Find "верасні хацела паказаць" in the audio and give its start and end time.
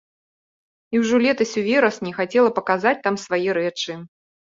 1.69-2.99